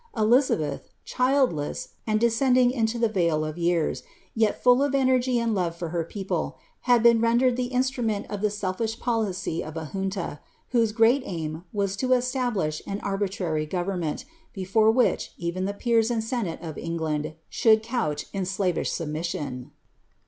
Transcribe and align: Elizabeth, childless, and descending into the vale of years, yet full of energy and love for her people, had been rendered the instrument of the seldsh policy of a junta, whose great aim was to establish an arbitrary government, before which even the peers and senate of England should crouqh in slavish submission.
Elizabeth, 0.17 0.89
childless, 1.05 1.89
and 2.07 2.19
descending 2.19 2.71
into 2.71 2.97
the 2.97 3.07
vale 3.07 3.45
of 3.45 3.55
years, 3.55 4.01
yet 4.33 4.59
full 4.63 4.81
of 4.81 4.95
energy 4.95 5.37
and 5.37 5.53
love 5.53 5.75
for 5.75 5.89
her 5.89 6.03
people, 6.03 6.57
had 6.89 7.03
been 7.03 7.21
rendered 7.21 7.55
the 7.55 7.67
instrument 7.67 8.25
of 8.27 8.41
the 8.41 8.47
seldsh 8.49 8.99
policy 8.99 9.63
of 9.63 9.77
a 9.77 9.85
junta, 9.93 10.39
whose 10.69 10.91
great 10.91 11.21
aim 11.27 11.65
was 11.71 11.95
to 11.95 12.13
establish 12.13 12.81
an 12.87 12.99
arbitrary 13.01 13.67
government, 13.67 14.25
before 14.53 14.89
which 14.89 15.33
even 15.37 15.65
the 15.65 15.71
peers 15.75 16.09
and 16.09 16.23
senate 16.23 16.59
of 16.63 16.79
England 16.79 17.35
should 17.47 17.83
crouqh 17.83 18.25
in 18.33 18.43
slavish 18.43 18.89
submission. 18.91 19.69